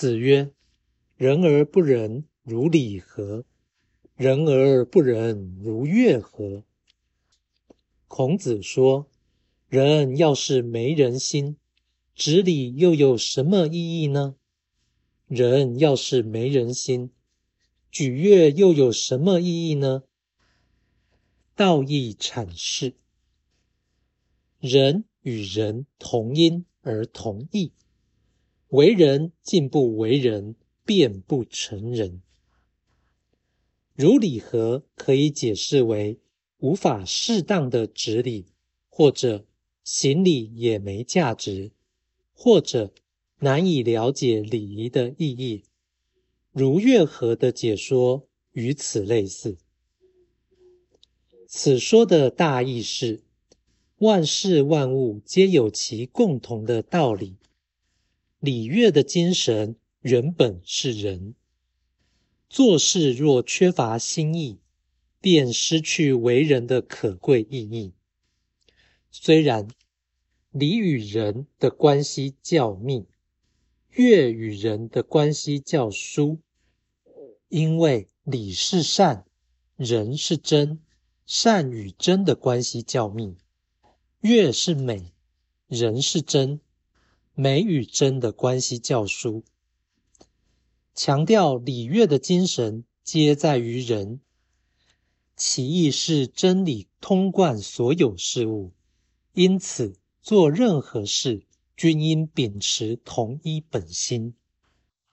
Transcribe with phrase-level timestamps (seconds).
[0.00, 0.50] 子曰
[1.18, 3.44] ：“人而不仁，如礼何？
[4.16, 6.64] 人而不仁，如乐何？”
[8.08, 9.10] 孔子说
[9.68, 11.58] ：“人要是没人心，
[12.14, 14.36] 执礼又有什么意义呢？
[15.26, 17.10] 人要是没人心，
[17.90, 20.04] 举乐又有什么意义呢？”
[21.54, 22.94] 道义阐释：
[24.60, 27.74] 人与人同音而同义。
[28.70, 32.22] 为人竟不为人，便不成人。
[33.96, 36.20] 如礼何可以解释为
[36.58, 38.46] 无法适当的执礼，
[38.88, 39.44] 或者
[39.82, 41.72] 行礼也没价值，
[42.32, 42.92] 或者
[43.40, 45.64] 难以了解礼仪的意义。
[46.52, 49.58] 如乐何的解说与此类似。
[51.48, 53.24] 此说的大意是：
[53.98, 57.34] 万事万物皆有其共同的道理。
[58.40, 61.34] 礼乐的精神原本是人，
[62.48, 64.60] 做事若缺乏心意，
[65.20, 67.92] 便失去为人的可贵意义。
[69.10, 69.68] 虽然
[70.52, 73.04] 礼与人的关系较密，
[73.90, 76.38] 乐与人的关系较疏，
[77.50, 79.26] 因为礼是善，
[79.76, 80.80] 人是真，
[81.26, 83.34] 善与真的关系较密；
[84.22, 85.12] 乐是美，
[85.68, 86.58] 人是真。
[87.42, 89.44] 美与真的关系教书，
[90.94, 94.20] 强调礼乐的精神皆在于人，
[95.38, 98.72] 其意是真理通贯所有事物，
[99.32, 101.46] 因此做任何事
[101.78, 104.34] 均应秉持同一本心。